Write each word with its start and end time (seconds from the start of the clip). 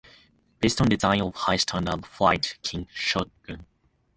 Based 0.59 0.81
on 0.81 0.89
design 0.89 1.21
of 1.21 1.35
High 1.35 1.57
Standard 1.57 2.07
Flite 2.07 2.57
King 2.63 2.87
shotgun. 2.91 3.67